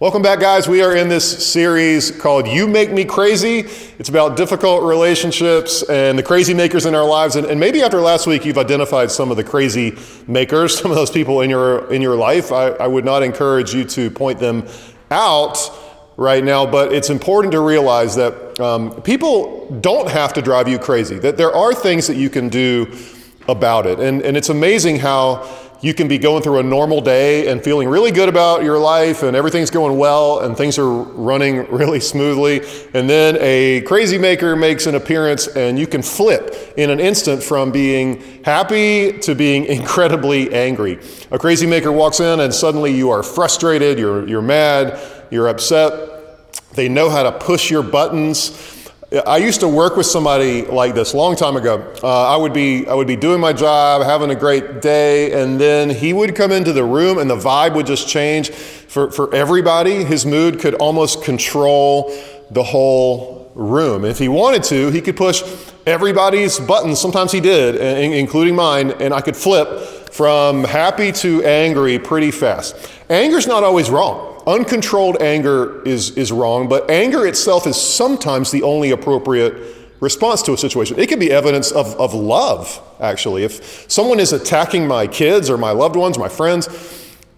[0.00, 0.66] Welcome back, guys.
[0.66, 3.58] We are in this series called You Make Me Crazy.
[3.98, 7.36] It's about difficult relationships and the crazy makers in our lives.
[7.36, 10.96] And, and, maybe after last week, you've identified some of the crazy makers, some of
[10.96, 12.50] those people in your, in your life.
[12.50, 14.66] I, I would not encourage you to point them
[15.10, 15.58] out
[16.16, 20.78] right now, but it's important to realize that um, people don't have to drive you
[20.78, 22.90] crazy, that there are things that you can do
[23.48, 24.00] about it.
[24.00, 27.88] And, and it's amazing how you can be going through a normal day and feeling
[27.88, 32.60] really good about your life and everything's going well and things are running really smoothly.
[32.92, 37.42] And then a crazy maker makes an appearance and you can flip in an instant
[37.42, 40.98] from being happy to being incredibly angry.
[41.30, 46.08] A crazy maker walks in and suddenly you are frustrated, you're, you're mad, you're upset.
[46.74, 48.79] They know how to push your buttons.
[49.12, 51.92] I used to work with somebody like this a long time ago.
[52.00, 55.60] Uh, I would be I would be doing my job, having a great day, and
[55.60, 59.34] then he would come into the room, and the vibe would just change for for
[59.34, 60.04] everybody.
[60.04, 62.16] His mood could almost control
[62.52, 64.04] the whole room.
[64.04, 65.42] If he wanted to, he could push
[65.86, 67.00] everybody's buttons.
[67.00, 69.68] Sometimes he did, including mine, and I could flip
[70.12, 72.76] from happy to angry pretty fast.
[73.08, 74.29] Anger's not always wrong.
[74.50, 79.54] Uncontrolled anger is, is wrong, but anger itself is sometimes the only appropriate
[80.00, 80.98] response to a situation.
[80.98, 83.44] It can be evidence of, of love, actually.
[83.44, 86.68] If someone is attacking my kids or my loved ones, my friends,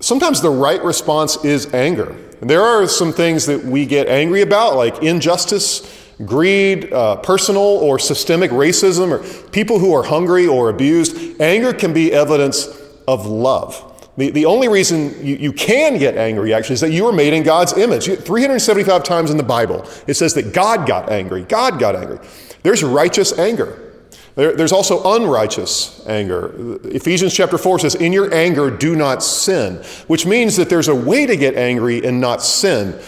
[0.01, 2.17] sometimes the right response is anger.
[2.41, 7.99] There are some things that we get angry about, like injustice, greed, uh, personal or
[7.99, 11.43] systemic racism, or people who are hungry or abused.
[11.43, 12.69] Anger can be evidence
[13.07, 13.92] of love.
[14.17, 17.33] The, the only reason you, you can get angry, actually, is that you were made
[17.33, 18.07] in God's image.
[18.07, 21.45] 375 times in the Bible, it says that God got angry.
[21.45, 22.19] God got angry.
[22.63, 23.93] There's righteous anger.
[24.35, 26.79] There, there's also unrighteous anger.
[26.85, 30.95] Ephesians chapter 4 says, In your anger, do not sin, which means that there's a
[30.95, 32.99] way to get angry and not sin.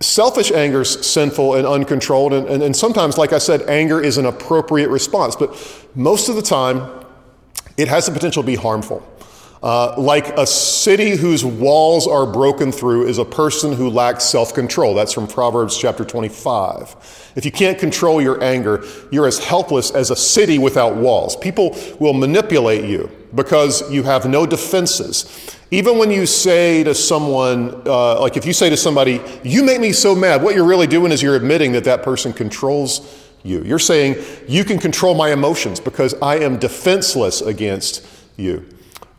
[0.00, 4.16] Selfish anger is sinful and uncontrolled, and, and, and sometimes, like I said, anger is
[4.16, 5.54] an appropriate response, but
[5.94, 7.04] most of the time,
[7.76, 9.06] it has the potential to be harmful.
[9.64, 14.52] Uh, like a city whose walls are broken through is a person who lacks self
[14.52, 14.92] control.
[14.92, 17.32] That's from Proverbs chapter 25.
[17.34, 21.34] If you can't control your anger, you're as helpless as a city without walls.
[21.34, 25.56] People will manipulate you because you have no defenses.
[25.70, 29.80] Even when you say to someone, uh, like if you say to somebody, You make
[29.80, 33.00] me so mad, what you're really doing is you're admitting that that person controls
[33.42, 33.62] you.
[33.62, 38.66] You're saying, You can control my emotions because I am defenseless against you.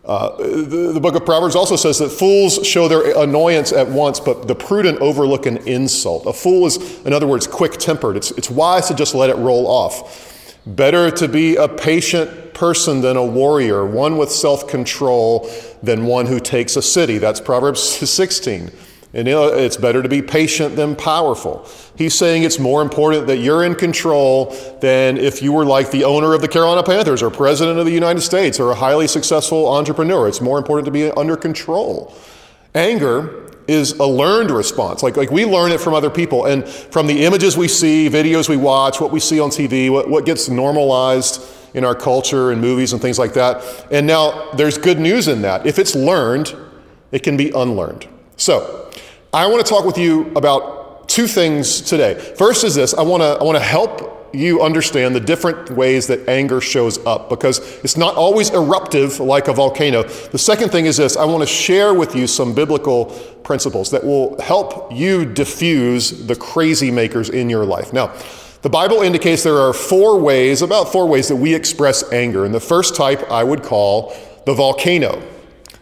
[0.06, 4.20] Uh, the, the, book of Proverbs also says that fools show their annoyance at once,
[4.20, 6.28] but the prudent overlook an insult.
[6.28, 8.16] A fool is, in other words, quick tempered.
[8.16, 10.60] It's, it's wise to just let it roll off.
[10.68, 15.50] Better to be a patient person than a warrior, one with self control
[15.82, 17.18] than one who takes a city.
[17.18, 18.72] That's Proverbs 16.
[19.16, 21.66] And it's better to be patient than powerful.
[21.96, 24.48] He's saying it's more important that you're in control
[24.82, 27.94] than if you were like the owner of the Carolina Panthers or president of the
[27.94, 30.28] United States or a highly successful entrepreneur.
[30.28, 32.14] It's more important to be under control.
[32.74, 35.02] Anger is a learned response.
[35.02, 38.50] Like, like we learn it from other people and from the images we see, videos
[38.50, 41.42] we watch, what we see on TV, what, what gets normalized
[41.74, 43.88] in our culture and movies and things like that.
[43.92, 45.66] And now there's good news in that.
[45.66, 46.54] If it's learned,
[47.14, 48.10] it can be unlearned.
[48.36, 48.85] So,
[49.36, 52.14] I want to talk with you about two things today.
[52.38, 56.08] First is this I want to, I want to help you understand the different ways
[56.08, 60.04] that anger shows up because it's not always eruptive like a volcano.
[60.04, 63.08] The second thing is this I want to share with you some biblical
[63.44, 67.92] principles that will help you diffuse the crazy makers in your life.
[67.92, 68.16] Now,
[68.62, 72.46] the Bible indicates there are four ways, about four ways, that we express anger.
[72.46, 74.16] And the first type I would call
[74.46, 75.22] the volcano.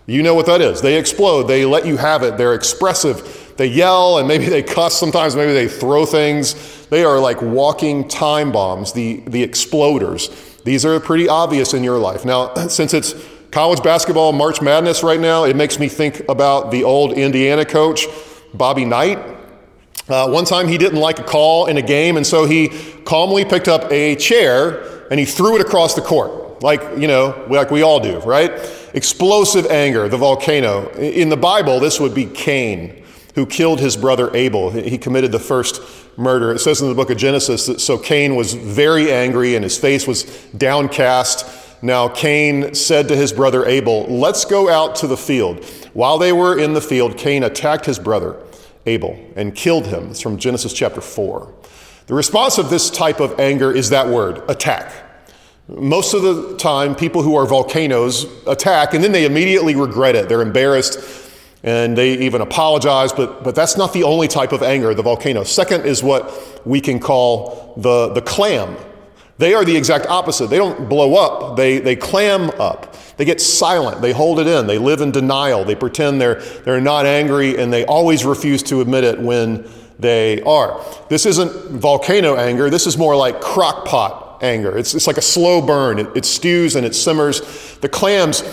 [0.05, 0.81] You know what that is.
[0.81, 4.99] They explode, they let you have it, they're expressive, they yell and maybe they cuss
[4.99, 6.87] sometimes, maybe they throw things.
[6.87, 10.63] They are like walking time bombs, the, the exploders.
[10.63, 12.25] These are pretty obvious in your life.
[12.25, 13.13] Now, since it's
[13.51, 18.07] college basketball March Madness right now, it makes me think about the old Indiana coach,
[18.53, 19.19] Bobby Knight.
[20.09, 22.69] Uh, one time he didn't like a call in a game, and so he
[23.05, 27.45] calmly picked up a chair and he threw it across the court, like, you know,
[27.49, 28.51] like we all do, right?
[28.93, 30.89] Explosive anger, the volcano.
[30.93, 33.02] In the Bible, this would be Cain.
[33.35, 34.69] Who killed his brother Abel.
[34.69, 35.81] He committed the first
[36.17, 36.51] murder.
[36.51, 39.77] It says in the book of Genesis that so Cain was very angry and his
[39.77, 40.23] face was
[40.57, 41.45] downcast.
[41.81, 45.65] Now Cain said to his brother Abel, Let's go out to the field.
[45.93, 48.37] While they were in the field, Cain attacked his brother
[48.85, 50.11] Abel and killed him.
[50.11, 51.53] It's from Genesis chapter 4.
[52.07, 54.93] The response of this type of anger is that word, attack.
[55.69, 60.27] Most of the time, people who are volcanoes attack and then they immediately regret it.
[60.27, 61.22] They're embarrassed
[61.63, 65.43] and they even apologize, but, but that's not the only type of anger, the volcano.
[65.43, 68.75] Second is what we can call the, the clam.
[69.37, 70.49] They are the exact opposite.
[70.49, 72.95] They don't blow up, they, they clam up.
[73.15, 76.81] They get silent, they hold it in, they live in denial, they pretend they're, they're
[76.81, 79.67] not angry, and they always refuse to admit it when
[79.99, 80.83] they are.
[81.07, 84.77] This isn't volcano anger, this is more like crock pot anger.
[84.77, 87.77] It's, it's like a slow burn, it, it stews and it simmers.
[87.77, 88.43] The clams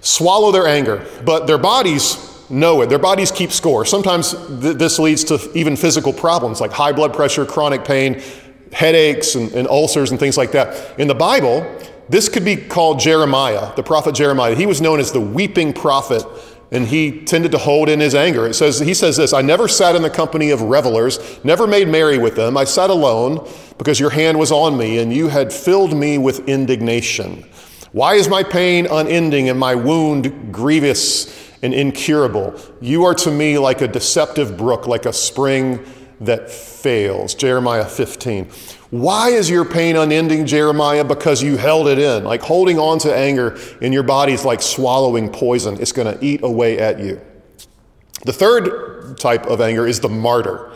[0.00, 2.88] swallow their anger, but their bodies know it.
[2.88, 3.84] Their bodies keep score.
[3.84, 8.22] Sometimes th- this leads to even physical problems like high blood pressure, chronic pain,
[8.72, 10.98] headaches, and, and ulcers, and things like that.
[10.98, 11.66] In the Bible,
[12.08, 14.54] this could be called Jeremiah, the prophet Jeremiah.
[14.54, 16.24] He was known as the weeping prophet
[16.72, 18.46] and he tended to hold in his anger.
[18.46, 21.88] It says he says this, I never sat in the company of revelers, never made
[21.88, 22.56] merry with them.
[22.56, 23.48] I sat alone
[23.78, 27.44] because your hand was on me and you had filled me with indignation.
[27.92, 32.58] Why is my pain unending and my wound grievous and incurable?
[32.80, 35.84] You are to me like a deceptive brook, like a spring
[36.20, 37.34] that fails.
[37.34, 38.46] Jeremiah 15.
[38.90, 41.04] Why is your pain unending, Jeremiah?
[41.04, 42.24] Because you held it in.
[42.24, 46.24] Like holding on to anger in your body is like swallowing poison, it's going to
[46.24, 47.20] eat away at you.
[48.24, 50.72] The third type of anger is the martyr.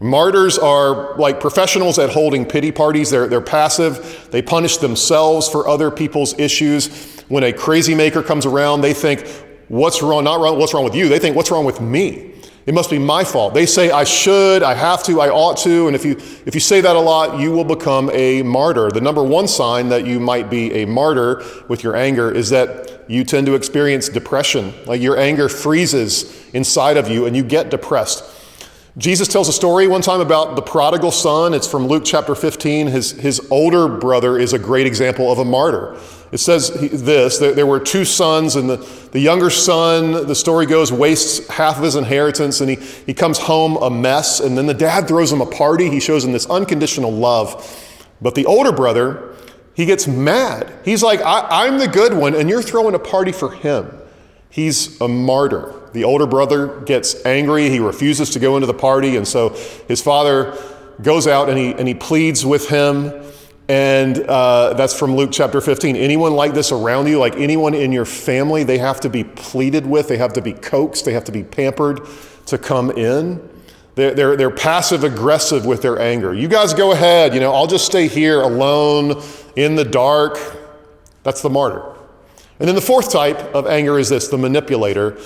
[0.00, 3.10] Martyrs are like professionals at holding pity parties.
[3.10, 4.28] They're, they're passive.
[4.30, 7.22] They punish themselves for other people's issues.
[7.28, 9.26] When a crazy maker comes around, they think,
[9.68, 10.24] what's wrong?
[10.24, 11.08] Not wrong, what's wrong with you?
[11.08, 12.32] They think, what's wrong with me?
[12.66, 13.52] It must be my fault.
[13.52, 15.86] They say, I should, I have to, I ought to.
[15.86, 16.12] And if you,
[16.46, 18.90] if you say that a lot, you will become a martyr.
[18.90, 23.02] The number one sign that you might be a martyr with your anger is that
[23.06, 24.72] you tend to experience depression.
[24.86, 28.24] Like your anger freezes inside of you and you get depressed.
[28.96, 31.52] Jesus tells a story one time about the prodigal son.
[31.52, 32.86] It's from Luke chapter 15.
[32.86, 35.98] His, his older brother is a great example of a martyr.
[36.30, 38.76] It says this there were two sons, and the,
[39.10, 43.38] the younger son, the story goes, wastes half of his inheritance, and he, he comes
[43.38, 44.38] home a mess.
[44.38, 45.90] And then the dad throws him a party.
[45.90, 47.64] He shows him this unconditional love.
[48.22, 49.34] But the older brother,
[49.74, 50.72] he gets mad.
[50.84, 53.90] He's like, I'm the good one, and you're throwing a party for him.
[54.50, 55.83] He's a martyr.
[55.94, 57.70] The older brother gets angry.
[57.70, 59.50] He refuses to go into the party, and so
[59.86, 60.58] his father
[61.00, 63.12] goes out and he, and he pleads with him.
[63.68, 65.94] And uh, that's from Luke chapter 15.
[65.94, 69.86] Anyone like this around you, like anyone in your family, they have to be pleaded
[69.86, 72.00] with, they have to be coaxed, they have to be pampered
[72.46, 73.40] to come in.
[73.94, 76.34] They're, they're, they're passive aggressive with their anger.
[76.34, 79.22] You guys go ahead, you know, I'll just stay here alone
[79.54, 80.38] in the dark.
[81.22, 81.94] That's the martyr.
[82.58, 85.16] And then the fourth type of anger is this the manipulator.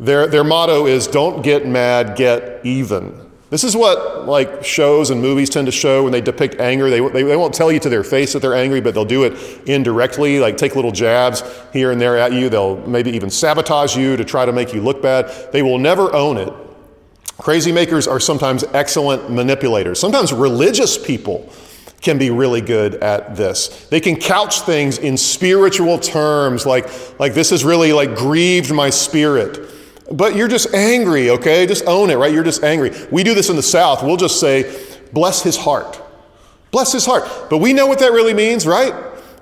[0.00, 3.22] Their, their motto is don't get mad, get even.
[3.52, 6.88] This is what like shows and movies tend to show when they depict anger.
[6.88, 9.24] They, they, they, won't tell you to their face that they're angry, but they'll do
[9.24, 9.34] it
[9.68, 12.48] indirectly, like take little jabs here and there at you.
[12.48, 15.52] They'll maybe even sabotage you to try to make you look bad.
[15.52, 16.50] They will never own it.
[17.36, 20.00] Crazy makers are sometimes excellent manipulators.
[20.00, 21.52] Sometimes religious people
[22.00, 23.86] can be really good at this.
[23.88, 26.88] They can couch things in spiritual terms like,
[27.20, 29.68] like this has really like grieved my spirit.
[30.12, 31.66] But you're just angry, okay?
[31.66, 32.32] Just own it, right?
[32.32, 32.90] You're just angry.
[33.10, 34.02] We do this in the South.
[34.02, 36.00] We'll just say, bless his heart.
[36.70, 37.24] Bless his heart.
[37.48, 38.94] But we know what that really means, right?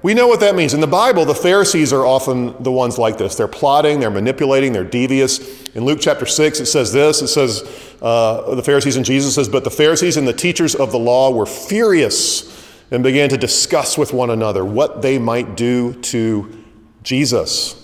[0.02, 0.72] We know what that means.
[0.72, 3.34] In the Bible, the Pharisees are often the ones like this.
[3.34, 5.66] They're plotting, they're manipulating, they're devious.
[5.74, 7.62] In Luke chapter 6, it says this it says,
[8.00, 11.30] uh, the Pharisees and Jesus says, But the Pharisees and the teachers of the law
[11.30, 12.48] were furious
[12.90, 16.64] and began to discuss with one another what they might do to
[17.02, 17.76] Jesus.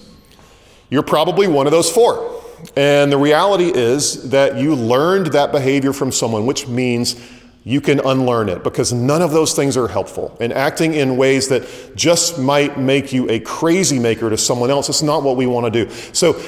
[0.89, 2.43] You're probably one of those four.
[2.77, 7.17] And the reality is that you learned that behavior from someone, which means
[7.65, 10.37] you can unlearn it because none of those things are helpful.
[10.41, 14.89] And acting in ways that just might make you a crazy maker to someone else,
[14.89, 15.91] it's not what we want to do.
[16.13, 16.41] So,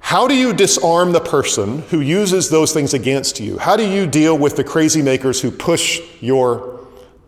[0.00, 3.58] how do you disarm the person who uses those things against you?
[3.58, 6.77] How do you deal with the crazy makers who push your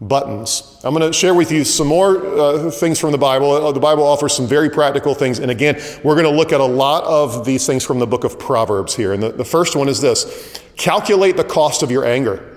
[0.01, 0.81] buttons.
[0.83, 3.51] I'm going to share with you some more uh, things from the Bible.
[3.51, 5.39] Uh, the Bible offers some very practical things.
[5.39, 8.25] And again, we're going to look at a lot of these things from the book
[8.25, 9.13] of Proverbs here.
[9.13, 12.50] And the, the first one is this calculate the cost of your anger.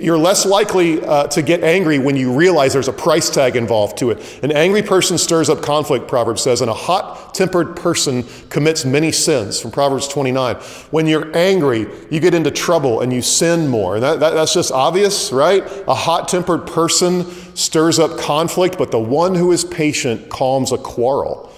[0.00, 3.98] You're less likely uh, to get angry when you realize there's a price tag involved
[3.98, 4.42] to it.
[4.42, 9.12] An angry person stirs up conflict, Proverbs says, and a hot tempered person commits many
[9.12, 10.56] sins, from Proverbs 29.
[10.92, 13.96] When you're angry, you get into trouble and you sin more.
[13.96, 15.62] And that, that, that's just obvious, right?
[15.86, 20.78] A hot tempered person stirs up conflict, but the one who is patient calms a
[20.78, 21.52] quarrel.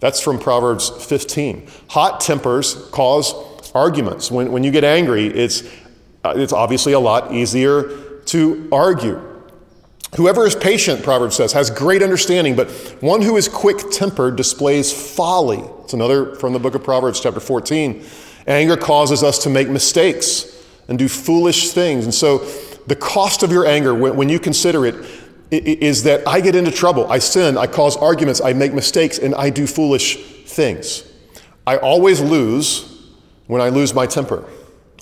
[0.00, 1.68] That's from Proverbs 15.
[1.88, 3.34] Hot tempers cause
[3.74, 4.30] arguments.
[4.30, 5.64] When, when you get angry, it's
[6.24, 9.20] uh, it's obviously a lot easier to argue.
[10.16, 14.92] Whoever is patient, Proverbs says, has great understanding, but one who is quick tempered displays
[14.92, 15.62] folly.
[15.82, 18.04] It's another from the book of Proverbs, chapter 14.
[18.46, 22.04] Anger causes us to make mistakes and do foolish things.
[22.04, 22.38] And so,
[22.86, 24.94] the cost of your anger, when, when you consider it,
[25.50, 29.34] is that I get into trouble, I sin, I cause arguments, I make mistakes, and
[29.34, 31.04] I do foolish things.
[31.66, 33.10] I always lose
[33.46, 34.44] when I lose my temper.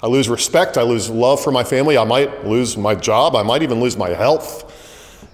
[0.02, 0.76] I lose respect.
[0.76, 1.96] I lose love for my family.
[1.96, 3.36] I might lose my job.
[3.36, 4.68] I might even lose my health.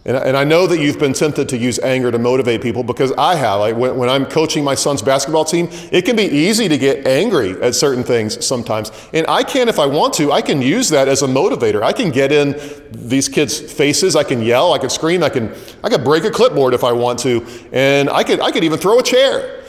[0.04, 3.12] And, and I know that you've been tempted to use anger to motivate people because
[3.18, 3.60] I have.
[3.60, 7.06] Like when, when I'm coaching my son's basketball team, it can be easy to get
[7.06, 8.90] angry at certain things sometimes.
[9.12, 11.82] And I can, if I want to, I can use that as a motivator.
[11.82, 12.58] I can get in
[12.90, 14.16] these kids' faces.
[14.16, 14.72] I can yell.
[14.72, 15.22] I can scream.
[15.22, 17.46] I can, I can break a clipboard if I want to.
[17.72, 19.62] And I could, I could even throw a chair.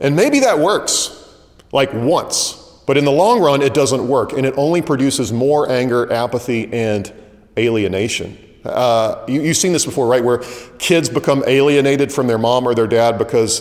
[0.00, 1.26] And maybe that works
[1.72, 2.65] like once.
[2.86, 6.72] But in the long run, it doesn't work, and it only produces more anger, apathy,
[6.72, 7.12] and
[7.58, 8.38] alienation.
[8.64, 10.22] Uh, you, have seen this before, right?
[10.22, 10.42] Where
[10.78, 13.60] kids become alienated from their mom or their dad because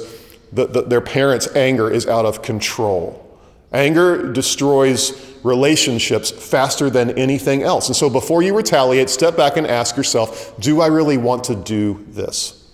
[0.52, 3.22] the, the, their parents' anger is out of control.
[3.72, 7.88] Anger destroys relationships faster than anything else.
[7.88, 11.56] And so before you retaliate, step back and ask yourself do I really want to
[11.56, 12.72] do this?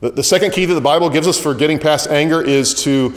[0.00, 3.14] The, the second key that the Bible gives us for getting past anger is to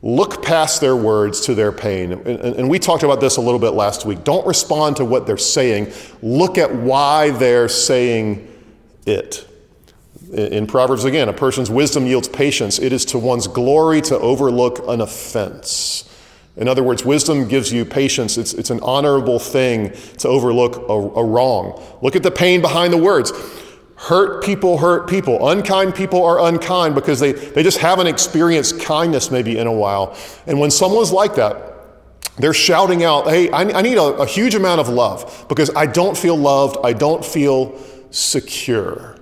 [0.00, 2.12] Look past their words to their pain.
[2.12, 4.22] And, and, we talked about this a little bit last week.
[4.22, 8.46] Don't respond to what they're saying, look at why they're saying
[9.06, 9.44] it.
[10.32, 12.78] In Proverbs, again, a person's wisdom yields patience.
[12.78, 16.04] It is to one's glory to overlook an offense.
[16.56, 18.36] In other words, wisdom gives you patience.
[18.36, 21.82] It's, it's an honorable thing to overlook a, a wrong.
[22.02, 23.32] Look at the pain behind the words.
[23.98, 25.48] Hurt people hurt people.
[25.48, 30.16] Unkind people are unkind because they, they just haven't experienced kindness maybe in a while.
[30.46, 31.74] And when someone's like that,
[32.36, 35.86] they're shouting out, hey, I, I need a, a huge amount of love because I
[35.86, 37.76] don't feel loved, I don't feel
[38.10, 39.16] secure.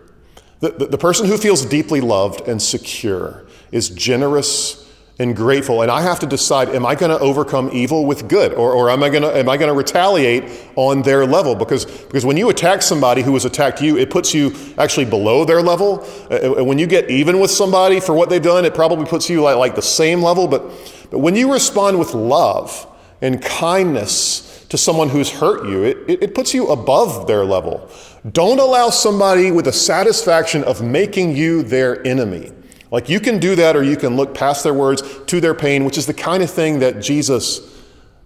[0.61, 4.86] The, the, the person who feels deeply loved and secure is generous
[5.19, 5.81] and grateful.
[5.81, 8.53] And I have to decide, am I going to overcome evil with good?
[8.53, 10.45] Or, or am I going to, retaliate
[10.77, 11.55] on their level?
[11.55, 15.45] Because, because when you attack somebody who has attacked you, it puts you actually below
[15.45, 16.07] their level.
[16.31, 19.43] Uh, when you get even with somebody for what they've done, it probably puts you
[19.43, 20.47] like, like the same level.
[20.47, 20.63] But,
[21.11, 22.87] but when you respond with love
[23.23, 27.89] and kindness to someone who's hurt you, it, it, it puts you above their level.
[28.33, 32.53] Don't allow somebody with the satisfaction of making you their enemy.
[32.97, 35.85] Like you can do that, or you can look past their words to their pain,
[35.85, 37.61] which is the kind of thing that Jesus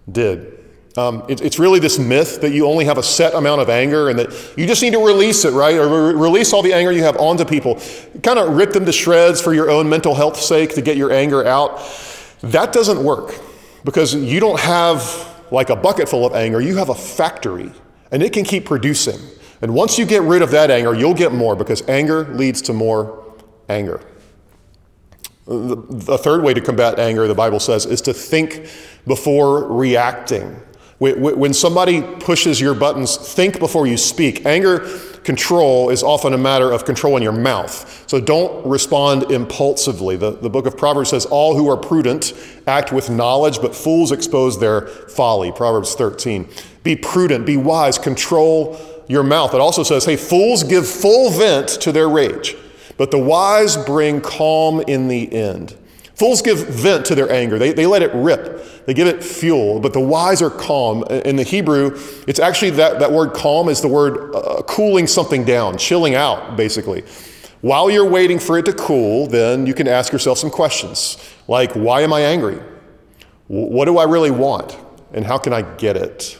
[0.09, 0.59] did.
[0.95, 4.07] Um, it, it's really this myth that you only have a set amount of anger
[4.07, 5.75] and that you just need to release it, right?
[5.75, 7.81] Or re- release all the anger you have onto people.
[8.23, 11.11] Kind of rip them to shreds for your own mental health sake to get your
[11.11, 11.81] anger out.
[12.39, 13.37] That doesn't work
[13.83, 15.03] because you don't have
[15.51, 17.73] like a bucket full of anger, you have a factory
[18.09, 19.19] and it can keep producing.
[19.61, 22.73] And once you get rid of that anger, you'll get more because anger leads to
[22.73, 23.35] more
[23.67, 23.99] anger.
[25.45, 28.69] The third way to combat anger, the Bible says, is to think
[29.07, 30.61] before reacting.
[30.99, 34.45] When somebody pushes your buttons, think before you speak.
[34.45, 34.79] Anger
[35.23, 38.03] control is often a matter of controlling your mouth.
[38.07, 40.15] So don't respond impulsively.
[40.15, 42.33] The, the book of Proverbs says, All who are prudent
[42.67, 45.51] act with knowledge, but fools expose their folly.
[45.51, 46.47] Proverbs 13.
[46.83, 49.53] Be prudent, be wise, control your mouth.
[49.53, 52.55] It also says, Hey, fools give full vent to their rage.
[53.01, 55.75] But the wise bring calm in the end.
[56.13, 59.79] Fools give vent to their anger, they, they let it rip, they give it fuel,
[59.79, 61.03] but the wise are calm.
[61.05, 65.43] In the Hebrew, it's actually that, that word calm is the word uh, cooling something
[65.43, 67.01] down, chilling out, basically.
[67.61, 71.17] While you're waiting for it to cool, then you can ask yourself some questions
[71.47, 72.59] like, why am I angry?
[73.47, 74.77] What do I really want?
[75.11, 76.37] And how can I get it?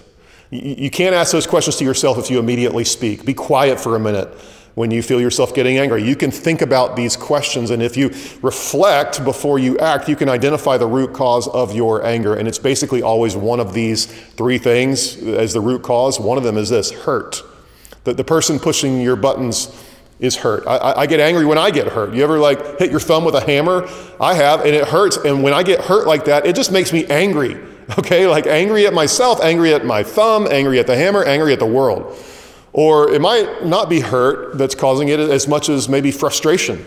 [0.51, 3.25] You can't ask those questions to yourself if you immediately speak.
[3.25, 4.31] Be quiet for a minute
[4.75, 6.03] when you feel yourself getting angry.
[6.03, 8.09] You can think about these questions, and if you
[8.41, 12.35] reflect before you act, you can identify the root cause of your anger.
[12.35, 16.19] And it's basically always one of these three things as the root cause.
[16.19, 17.41] One of them is this hurt.
[18.05, 19.75] That the person pushing your buttons
[20.19, 20.65] is hurt.
[20.67, 22.13] I, I, get angry when I get hurt.
[22.13, 23.89] You ever like hit your thumb with a hammer?
[24.19, 25.17] I have, and it hurts.
[25.17, 27.59] And when I get hurt like that, it just makes me angry.
[27.99, 31.59] Okay, like angry at myself, angry at my thumb, angry at the hammer, angry at
[31.59, 32.17] the world.
[32.73, 36.85] Or it might not be hurt that's causing it as much as maybe frustration.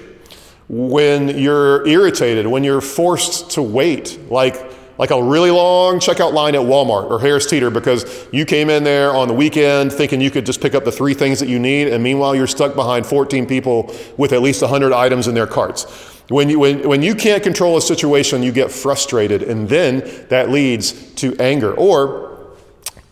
[0.68, 6.54] When you're irritated, when you're forced to wait, like like a really long checkout line
[6.54, 10.30] at Walmart or Harris Teeter because you came in there on the weekend thinking you
[10.30, 13.06] could just pick up the three things that you need, and meanwhile you're stuck behind
[13.06, 15.84] 14 people with at least 100 items in their carts.
[16.28, 20.48] When you, when, when you can't control a situation, you get frustrated, and then that
[20.48, 21.74] leads to anger.
[21.74, 22.33] Or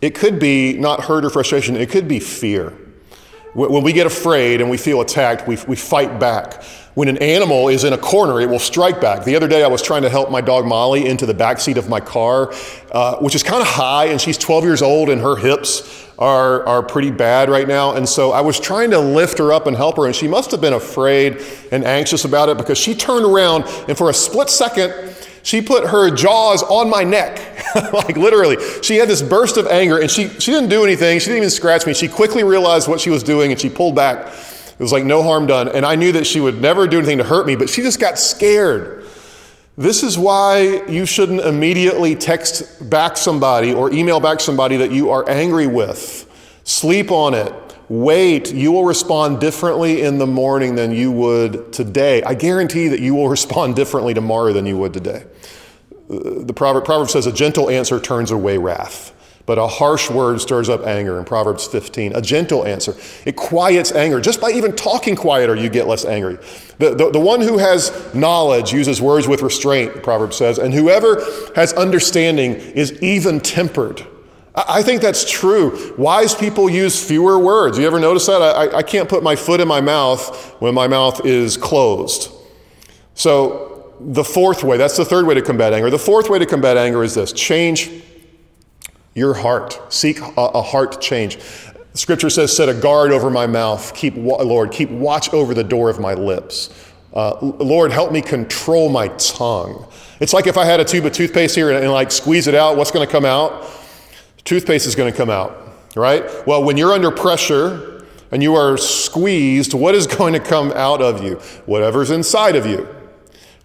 [0.03, 2.73] it could be not hurt or frustration, it could be fear.
[3.53, 6.61] When we get afraid and we feel attacked, we, we fight back.
[6.93, 9.23] When an animal is in a corner, it will strike back.
[9.23, 11.77] The other day, I was trying to help my dog Molly into the back seat
[11.77, 12.51] of my car,
[12.91, 16.67] uh, which is kind of high, and she's 12 years old, and her hips are,
[16.67, 17.93] are pretty bad right now.
[17.95, 20.51] And so I was trying to lift her up and help her, and she must
[20.51, 21.41] have been afraid
[21.71, 24.91] and anxious about it because she turned around, and for a split second,
[25.43, 27.39] she put her jaws on my neck.
[27.93, 28.57] like literally.
[28.81, 31.19] She had this burst of anger and she, she didn't do anything.
[31.19, 31.93] She didn't even scratch me.
[31.93, 34.27] She quickly realized what she was doing and she pulled back.
[34.27, 35.67] It was like no harm done.
[35.67, 37.99] And I knew that she would never do anything to hurt me, but she just
[37.99, 39.05] got scared.
[39.77, 45.09] This is why you shouldn't immediately text back somebody or email back somebody that you
[45.09, 46.29] are angry with.
[46.63, 47.53] Sleep on it.
[47.93, 52.23] Wait, you will respond differently in the morning than you would today.
[52.23, 55.25] I guarantee that you will respond differently tomorrow than you would today.
[56.09, 59.13] Uh, the proverb, proverb says, A gentle answer turns away wrath,
[59.45, 62.15] but a harsh word stirs up anger in Proverbs 15.
[62.15, 62.95] A gentle answer,
[63.27, 64.19] it quiets anger.
[64.19, 66.39] Just by even talking quieter, you get less angry.
[66.79, 71.23] The, the, the one who has knowledge uses words with restraint, Proverbs says, and whoever
[71.55, 74.03] has understanding is even tempered.
[74.55, 75.95] I think that's true.
[75.97, 77.79] Wise people use fewer words.
[77.79, 78.41] You ever notice that?
[78.41, 82.31] I, I can't put my foot in my mouth when my mouth is closed.
[83.15, 85.89] So, the fourth way, that's the third way to combat anger.
[85.89, 87.89] The fourth way to combat anger is this change
[89.15, 89.79] your heart.
[89.89, 91.39] Seek a, a heart change.
[91.93, 93.93] Scripture says, Set a guard over my mouth.
[93.95, 96.69] Keep, Lord, keep watch over the door of my lips.
[97.13, 99.87] Uh, Lord, help me control my tongue.
[100.19, 102.55] It's like if I had a tube of toothpaste here and, and like squeeze it
[102.55, 103.69] out, what's going to come out?
[104.45, 105.57] Toothpaste is going to come out,
[105.95, 106.23] right?
[106.45, 111.01] Well, when you're under pressure and you are squeezed, what is going to come out
[111.01, 111.35] of you?
[111.65, 112.87] Whatever's inside of you.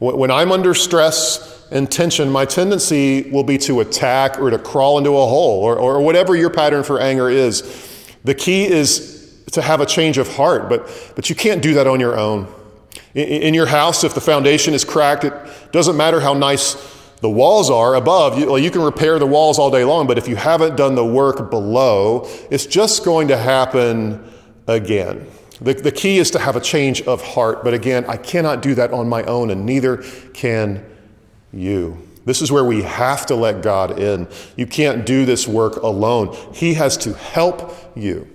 [0.00, 4.96] When I'm under stress and tension, my tendency will be to attack or to crawl
[4.98, 7.62] into a hole or, or whatever your pattern for anger is.
[8.22, 11.87] The key is to have a change of heart, but, but you can't do that
[11.87, 12.46] on your own.
[13.14, 15.33] In, in your house, if the foundation is cracked, it
[15.72, 16.74] doesn't matter how nice
[17.20, 18.38] the walls are above.
[18.38, 21.04] You, you, can repair the walls all day long, but if you haven't done the
[21.04, 24.31] work below, it's just going to happen
[24.66, 25.26] again.
[25.61, 28.74] The, the key is to have a change of heart, but again, I cannot do
[28.76, 29.98] that on my own, and neither
[30.33, 30.85] can
[31.52, 32.07] you.
[32.24, 34.28] This is where we have to let God in.
[34.57, 38.28] You can't do this work alone, He has to help you.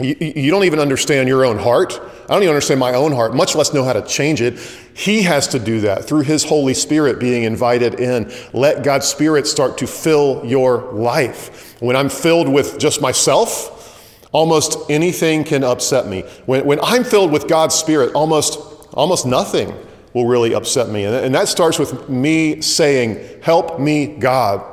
[0.00, 2.00] You, you don't even understand your own heart.
[2.24, 4.58] I don't even understand my own heart, much less know how to change it.
[4.94, 8.32] He has to do that through His Holy Spirit being invited in.
[8.52, 11.76] Let God's Spirit start to fill your life.
[11.80, 16.22] When I'm filled with just myself, almost anything can upset me.
[16.46, 18.60] When, when I'm filled with God's Spirit, almost,
[18.94, 19.74] almost nothing
[20.12, 21.04] will really upset me.
[21.04, 24.64] And, and that starts with me saying, Help me, God.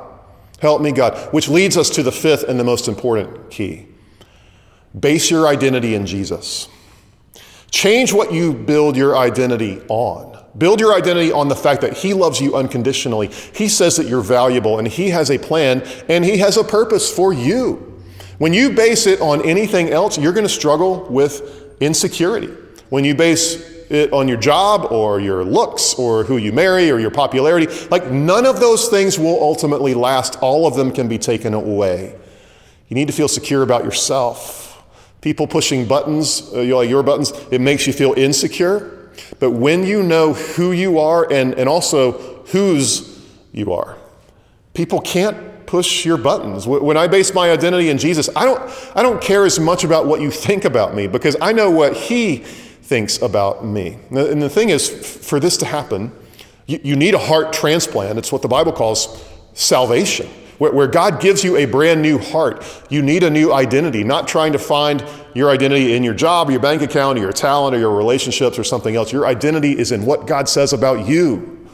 [0.60, 3.87] Help me, God, which leads us to the fifth and the most important key.
[4.98, 6.68] Base your identity in Jesus.
[7.70, 10.38] Change what you build your identity on.
[10.56, 13.28] Build your identity on the fact that He loves you unconditionally.
[13.54, 17.14] He says that you're valuable and He has a plan and He has a purpose
[17.14, 18.02] for you.
[18.38, 22.48] When you base it on anything else, you're going to struggle with insecurity.
[22.88, 23.56] When you base
[23.90, 28.10] it on your job or your looks or who you marry or your popularity, like
[28.10, 30.36] none of those things will ultimately last.
[30.40, 32.16] All of them can be taken away.
[32.88, 34.67] You need to feel secure about yourself.
[35.20, 39.10] People pushing buttons, uh, your buttons, it makes you feel insecure.
[39.40, 42.12] But when you know who you are and, and also
[42.46, 43.20] whose
[43.52, 43.96] you are,
[44.74, 46.66] people can't push your buttons.
[46.66, 50.06] When I base my identity in Jesus, I don't, I don't care as much about
[50.06, 53.98] what you think about me because I know what He thinks about me.
[54.10, 56.12] And the thing is, for this to happen,
[56.66, 58.18] you, you need a heart transplant.
[58.18, 60.28] It's what the Bible calls salvation
[60.58, 62.64] where, God gives you a brand new heart.
[62.90, 66.60] You need a new identity, not trying to find your identity in your job, your
[66.60, 69.12] bank account, or your talent, or your relationships, or something else.
[69.12, 71.66] Your identity is in what God says about you.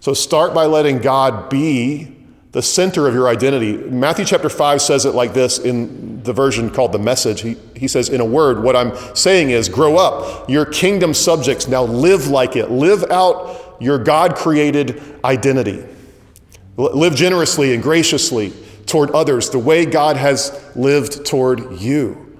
[0.00, 2.16] So start by letting God be
[2.52, 3.76] the center of your identity.
[3.76, 7.40] Matthew chapter 5 says it like this in the version called the message.
[7.40, 10.50] He, he says, in a word, what I'm saying is grow up.
[10.50, 12.70] Your kingdom subjects now live like it.
[12.70, 15.84] Live out your God created identity.
[16.76, 18.52] Live generously and graciously
[18.86, 22.38] toward others the way God has lived toward you.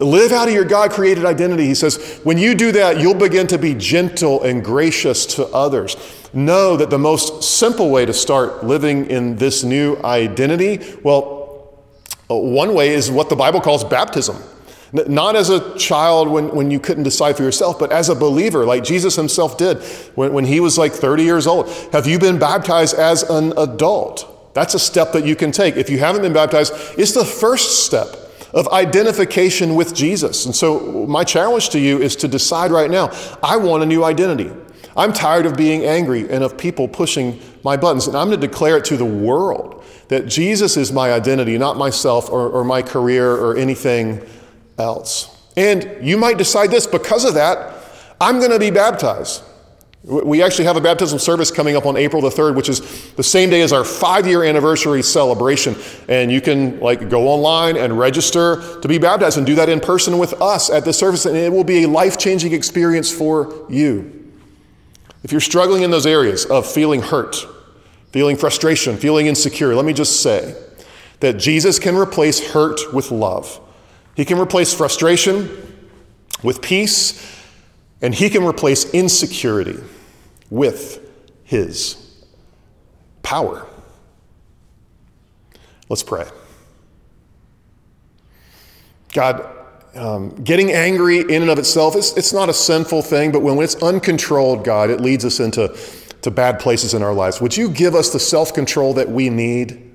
[0.00, 1.64] Live out of your God created identity.
[1.64, 5.96] He says, when you do that, you'll begin to be gentle and gracious to others.
[6.34, 11.78] Know that the most simple way to start living in this new identity, well,
[12.30, 14.36] uh, one way is what the Bible calls baptism.
[14.92, 18.64] Not as a child when, when you couldn't decide for yourself, but as a believer,
[18.64, 19.82] like Jesus himself did
[20.14, 21.68] when, when he was like 30 years old.
[21.92, 24.54] Have you been baptized as an adult?
[24.54, 25.76] That's a step that you can take.
[25.76, 28.08] If you haven't been baptized, it's the first step
[28.54, 30.46] of identification with Jesus.
[30.46, 33.10] And so, my challenge to you is to decide right now
[33.42, 34.50] I want a new identity.
[34.96, 38.08] I'm tired of being angry and of people pushing my buttons.
[38.08, 41.76] And I'm going to declare it to the world that Jesus is my identity, not
[41.76, 44.26] myself or, or my career or anything
[44.78, 45.34] else.
[45.56, 47.74] And you might decide this because of that,
[48.20, 49.42] I'm going to be baptized.
[50.04, 53.22] We actually have a baptism service coming up on April the 3rd, which is the
[53.22, 55.74] same day as our five year anniversary celebration.
[56.08, 59.80] And you can like go online and register to be baptized and do that in
[59.80, 61.26] person with us at the service.
[61.26, 64.32] And it will be a life changing experience for you.
[65.24, 67.36] If you're struggling in those areas of feeling hurt,
[68.12, 70.56] feeling frustration, feeling insecure, let me just say
[71.20, 73.60] that Jesus can replace hurt with love.
[74.18, 75.48] He can replace frustration
[76.42, 77.40] with peace,
[78.02, 79.78] and He can replace insecurity
[80.50, 81.08] with
[81.44, 82.24] His
[83.22, 83.64] power.
[85.88, 86.26] Let's pray.
[89.14, 89.46] God,
[89.94, 93.56] um, getting angry in and of itself, it's, it's not a sinful thing, but when
[93.58, 95.78] it's uncontrolled, God, it leads us into
[96.22, 97.40] to bad places in our lives.
[97.40, 99.87] Would you give us the self control that we need?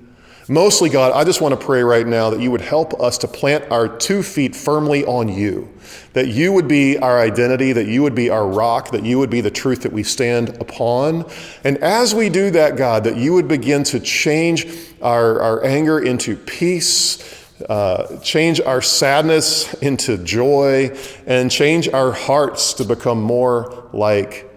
[0.48, 3.28] Mostly, God, I just want to pray right now that you would help us to
[3.28, 5.72] plant our two feet firmly on you,
[6.12, 9.30] that you would be our identity, that you would be our rock, that you would
[9.30, 11.24] be the truth that we stand upon.
[11.64, 14.66] And as we do that, God, that you would begin to change
[15.00, 17.40] our, our anger into peace.
[17.68, 20.90] Uh, change our sadness into joy
[21.24, 24.50] and change our hearts to become more like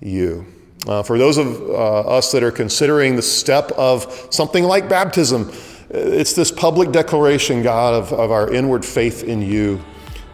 [0.00, 0.53] you.
[0.86, 5.50] Uh, for those of uh, us that are considering the step of something like baptism,
[5.90, 9.80] it's this public declaration, God, of, of our inward faith in you.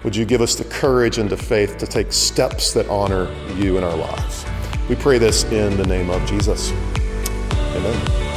[0.02, 3.76] Would you give us the courage and the faith to take steps that honor you
[3.76, 4.44] in our lives?
[4.88, 6.72] We pray this in the name of Jesus.
[6.72, 8.30] Amen.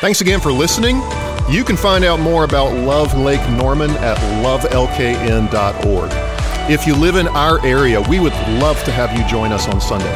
[0.00, 0.96] Thanks again for listening.
[1.48, 6.31] You can find out more about Love Lake Norman at lovelkn.org.
[6.70, 9.80] If you live in our area, we would love to have you join us on
[9.80, 10.14] Sunday.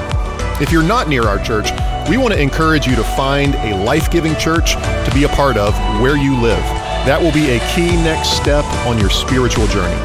[0.62, 1.70] If you're not near our church,
[2.08, 5.56] we want to encourage you to find a life giving church to be a part
[5.56, 6.62] of where you live.
[7.04, 10.00] That will be a key next step on your spiritual journey.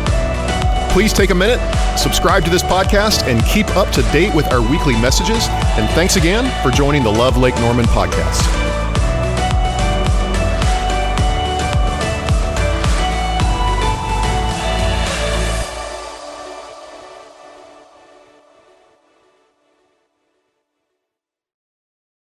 [0.92, 1.60] Please take a minute,
[1.96, 5.48] subscribe to this podcast, and keep up to date with our weekly messages.
[5.78, 8.71] And thanks again for joining the Love Lake Norman podcast.